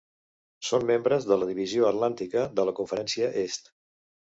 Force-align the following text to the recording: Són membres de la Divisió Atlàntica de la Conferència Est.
Són 0.69 0.85
membres 0.91 1.27
de 1.33 1.37
la 1.41 1.49
Divisió 1.51 1.87
Atlàntica 1.91 2.47
de 2.61 2.67
la 2.71 2.77
Conferència 2.83 3.31
Est. 3.47 3.73